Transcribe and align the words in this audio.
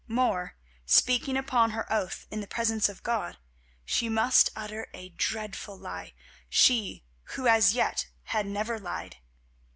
More, 0.07 0.55
speaking 0.87 1.37
upon 1.37 1.69
her 1.69 1.85
oath 1.93 2.25
in 2.31 2.41
the 2.41 2.47
presence 2.47 2.89
of 2.89 3.03
God, 3.03 3.37
she 3.85 4.09
must 4.09 4.49
utter 4.55 4.87
a 4.95 5.09
dreadful 5.09 5.77
lie, 5.77 6.13
she 6.49 7.03
who 7.37 7.45
as 7.47 7.75
yet 7.75 8.07
had 8.23 8.47
never 8.47 8.79
lied. 8.79 9.17